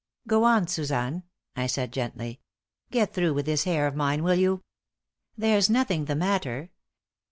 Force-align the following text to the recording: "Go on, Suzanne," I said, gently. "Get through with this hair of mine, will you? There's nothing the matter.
"Go 0.27 0.45
on, 0.45 0.65
Suzanne," 0.65 1.21
I 1.55 1.67
said, 1.67 1.93
gently. 1.93 2.39
"Get 2.89 3.13
through 3.13 3.35
with 3.35 3.45
this 3.45 3.65
hair 3.65 3.85
of 3.85 3.95
mine, 3.95 4.23
will 4.23 4.33
you? 4.33 4.63
There's 5.37 5.69
nothing 5.69 6.05
the 6.05 6.15
matter. 6.15 6.71